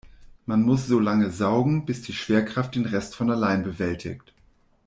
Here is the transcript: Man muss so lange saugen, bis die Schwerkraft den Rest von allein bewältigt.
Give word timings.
Man 0.47 0.63
muss 0.63 0.87
so 0.87 0.99
lange 0.99 1.29
saugen, 1.29 1.85
bis 1.85 2.01
die 2.01 2.13
Schwerkraft 2.13 2.73
den 2.73 2.87
Rest 2.87 3.13
von 3.15 3.29
allein 3.29 3.61
bewältigt. 3.61 4.33